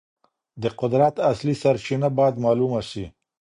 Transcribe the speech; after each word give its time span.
د 0.61 0.63
قدرت 0.79 1.15
اصلي 1.31 1.55
سرچینه 1.61 2.07
باید 2.17 2.35
معلومه 2.45 2.81
سي. 2.89 3.05